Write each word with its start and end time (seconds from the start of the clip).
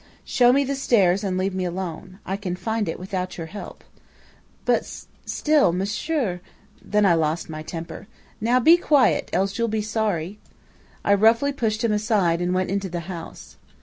"'Show 0.25 0.51
me 0.51 0.63
the 0.63 0.73
stairs 0.73 1.23
and 1.23 1.37
leave 1.37 1.53
me 1.53 1.63
alone. 1.63 2.17
I 2.25 2.35
can 2.35 2.55
find 2.55 2.89
it 2.89 2.97
without 2.97 3.37
your 3.37 3.45
help.' 3.45 3.83
"'But 4.65 4.83
still 5.27 5.71
monsieur' 5.71 6.41
"Then 6.81 7.05
I 7.05 7.13
lost 7.13 7.51
my 7.51 7.61
temper. 7.61 8.07
"'Now 8.41 8.59
be 8.59 8.77
quiet! 8.77 9.29
Else 9.31 9.59
you'll 9.59 9.67
be 9.67 9.83
sorry!' 9.83 10.39
"I 11.05 11.13
roughly 11.13 11.53
pushed 11.53 11.83
him 11.83 11.91
aside 11.91 12.41
and 12.41 12.51
went 12.51 12.71
into 12.71 12.89
the 12.89 13.01
house. 13.01 13.57